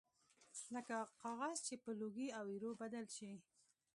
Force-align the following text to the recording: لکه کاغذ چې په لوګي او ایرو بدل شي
لکه 0.75 0.97
کاغذ 1.21 1.57
چې 1.67 1.75
په 1.83 1.91
لوګي 1.99 2.27
او 2.37 2.43
ایرو 2.53 2.71
بدل 2.81 3.05
شي 3.15 3.31